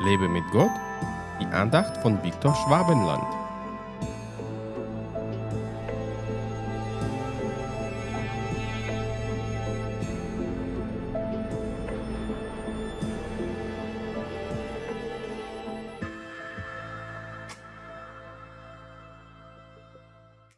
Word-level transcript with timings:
Lebe 0.00 0.28
mit 0.28 0.44
Gott, 0.52 0.70
die 1.40 1.46
Andacht 1.46 1.96
von 2.02 2.22
Viktor 2.22 2.54
Schwabenland. 2.54 3.24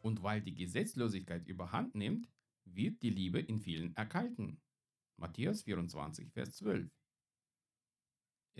Und 0.02 0.22
weil 0.22 0.42
die 0.42 0.54
Gesetzlosigkeit 0.54 1.46
überhand 1.46 1.94
nimmt, 1.94 2.28
wird 2.66 3.00
die 3.00 3.08
Liebe 3.08 3.40
in 3.40 3.58
vielen 3.58 3.96
erkalten. 3.96 4.60
Matthäus 5.16 5.62
24, 5.62 6.30
Vers 6.30 6.56
12. 6.56 6.99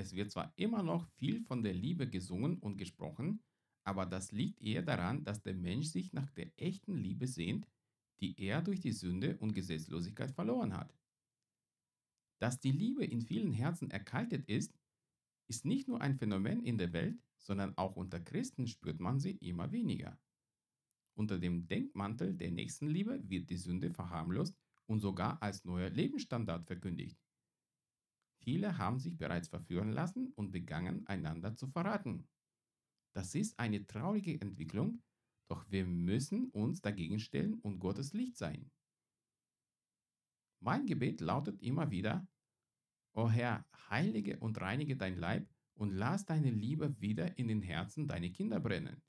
Es 0.01 0.15
wird 0.15 0.31
zwar 0.31 0.51
immer 0.57 0.83
noch 0.83 1.07
viel 1.19 1.43
von 1.43 1.63
der 1.63 1.75
Liebe 1.75 2.09
gesungen 2.09 2.57
und 2.59 2.79
gesprochen, 2.79 3.43
aber 3.85 4.07
das 4.07 4.33
liegt 4.33 4.63
eher 4.63 4.81
daran, 4.81 5.25
dass 5.25 5.43
der 5.43 5.53
Mensch 5.53 5.89
sich 5.89 6.15
nach 6.15 6.31
der 6.31 6.51
echten 6.57 6.97
Liebe 6.97 7.27
sehnt, 7.27 7.69
die 8.19 8.35
er 8.41 8.63
durch 8.63 8.81
die 8.81 8.93
Sünde 8.93 9.37
und 9.37 9.53
Gesetzlosigkeit 9.53 10.31
verloren 10.31 10.75
hat. 10.75 10.97
Dass 12.41 12.59
die 12.61 12.73
Liebe 12.73 13.05
in 13.05 13.21
vielen 13.21 13.53
Herzen 13.53 13.91
erkaltet 13.91 14.49
ist, 14.49 14.75
ist 15.49 15.67
nicht 15.67 15.87
nur 15.87 16.01
ein 16.01 16.17
Phänomen 16.17 16.65
in 16.65 16.79
der 16.79 16.95
Welt, 16.95 17.21
sondern 17.37 17.77
auch 17.77 17.95
unter 17.95 18.21
Christen 18.21 18.67
spürt 18.69 19.01
man 19.01 19.21
sie 19.21 19.33
immer 19.33 19.71
weniger. 19.71 20.19
Unter 21.15 21.39
dem 21.39 21.69
Denkmantel 21.69 22.35
der 22.35 22.53
Nächstenliebe 22.53 23.29
wird 23.29 23.51
die 23.51 23.59
Sünde 23.59 23.91
verharmlost 23.91 24.57
und 24.87 25.01
sogar 25.01 25.43
als 25.43 25.67
neuer 25.67 25.91
Lebensstandard 25.91 26.67
verkündigt. 26.67 27.19
Viele 28.43 28.79
haben 28.79 28.99
sich 28.99 29.19
bereits 29.19 29.49
verführen 29.49 29.93
lassen 29.93 30.33
und 30.35 30.51
begangen, 30.51 31.07
einander 31.07 31.55
zu 31.55 31.69
verraten. 31.69 32.27
Das 33.13 33.35
ist 33.35 33.59
eine 33.59 33.87
traurige 33.87 34.41
Entwicklung, 34.41 35.03
doch 35.49 35.71
wir 35.71 35.85
müssen 35.85 36.49
uns 36.51 36.81
dagegen 36.81 37.19
stellen 37.19 37.55
und 37.61 37.81
Gottes 37.81 38.13
Licht 38.13 38.37
sein. 38.37 38.71
Mein 40.61 40.87
Gebet 40.87 41.21
lautet 41.21 41.61
immer 41.61 41.91
wieder, 41.91 42.27
O 43.13 43.29
Herr, 43.29 43.67
heilige 43.91 44.39
und 44.39 44.61
reinige 44.61 44.97
dein 44.97 45.17
Leib 45.17 45.49
und 45.75 45.91
lass 45.91 46.25
deine 46.25 46.51
Liebe 46.51 47.01
wieder 47.01 47.37
in 47.39 47.49
den 47.49 47.63
Herzen 47.63 48.07
deiner 48.07 48.29
Kinder 48.31 48.61
brennen. 48.61 49.03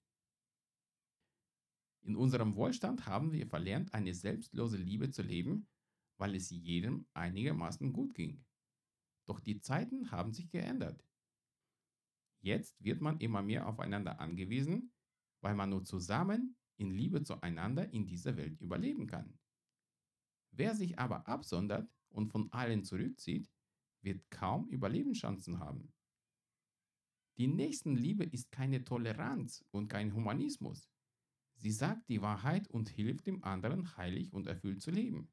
In 2.01 2.15
unserem 2.15 2.55
Wohlstand 2.55 3.05
haben 3.05 3.31
wir 3.31 3.45
verlernt, 3.45 3.93
eine 3.93 4.15
selbstlose 4.15 4.77
Liebe 4.77 5.11
zu 5.11 5.21
leben, 5.21 5.67
weil 6.17 6.33
es 6.35 6.49
jedem 6.49 7.05
einigermaßen 7.13 7.93
gut 7.93 8.15
ging. 8.15 8.43
Doch 9.31 9.39
die 9.39 9.61
Zeiten 9.61 10.11
haben 10.11 10.33
sich 10.33 10.49
geändert. 10.49 11.05
Jetzt 12.41 12.83
wird 12.83 12.99
man 12.99 13.17
immer 13.21 13.41
mehr 13.41 13.65
aufeinander 13.65 14.19
angewiesen, 14.19 14.91
weil 15.39 15.55
man 15.55 15.69
nur 15.69 15.85
zusammen 15.85 16.57
in 16.75 16.91
Liebe 16.91 17.23
zueinander 17.23 17.93
in 17.93 18.05
dieser 18.05 18.35
Welt 18.35 18.59
überleben 18.59 19.07
kann. 19.07 19.39
Wer 20.51 20.75
sich 20.75 20.99
aber 20.99 21.29
absondert 21.29 21.89
und 22.09 22.27
von 22.27 22.51
allen 22.51 22.83
zurückzieht, 22.83 23.49
wird 24.01 24.29
kaum 24.31 24.67
Überlebenschancen 24.67 25.59
haben. 25.59 25.93
Die 27.37 27.47
Nächstenliebe 27.47 28.25
ist 28.25 28.51
keine 28.51 28.83
Toleranz 28.83 29.63
und 29.71 29.87
kein 29.87 30.13
Humanismus. 30.13 30.89
Sie 31.55 31.71
sagt 31.71 32.09
die 32.09 32.21
Wahrheit 32.21 32.67
und 32.67 32.89
hilft 32.89 33.27
dem 33.27 33.45
anderen 33.45 33.95
heilig 33.95 34.33
und 34.33 34.47
erfüllt 34.47 34.81
zu 34.81 34.91
leben. 34.91 35.31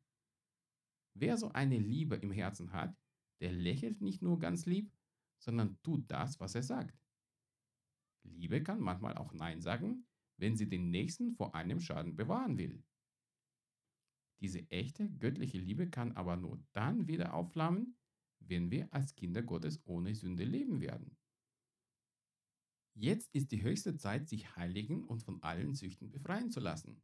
Wer 1.14 1.36
so 1.36 1.50
eine 1.50 1.78
Liebe 1.80 2.14
im 2.14 2.30
Herzen 2.30 2.72
hat, 2.72 2.96
der 3.40 3.52
lächelt 3.52 4.00
nicht 4.00 4.22
nur 4.22 4.38
ganz 4.38 4.66
lieb, 4.66 4.92
sondern 5.38 5.80
tut 5.82 6.10
das, 6.10 6.40
was 6.40 6.54
er 6.54 6.62
sagt. 6.62 6.98
Liebe 8.24 8.62
kann 8.62 8.80
manchmal 8.80 9.16
auch 9.16 9.32
Nein 9.32 9.60
sagen, 9.60 10.06
wenn 10.36 10.56
sie 10.56 10.68
den 10.68 10.90
Nächsten 10.90 11.32
vor 11.32 11.54
einem 11.54 11.80
Schaden 11.80 12.16
bewahren 12.16 12.58
will. 12.58 12.82
Diese 14.40 14.70
echte 14.70 15.10
göttliche 15.10 15.58
Liebe 15.58 15.90
kann 15.90 16.12
aber 16.12 16.36
nur 16.36 16.62
dann 16.72 17.08
wieder 17.08 17.34
aufflammen, 17.34 17.96
wenn 18.40 18.70
wir 18.70 18.92
als 18.92 19.14
Kinder 19.16 19.42
Gottes 19.42 19.80
ohne 19.84 20.14
Sünde 20.14 20.44
leben 20.44 20.80
werden. 20.80 21.16
Jetzt 22.94 23.34
ist 23.34 23.52
die 23.52 23.62
höchste 23.62 23.96
Zeit, 23.96 24.28
sich 24.28 24.56
heiligen 24.56 25.04
und 25.04 25.22
von 25.22 25.42
allen 25.42 25.74
Süchten 25.74 26.10
befreien 26.10 26.50
zu 26.50 26.60
lassen. 26.60 27.02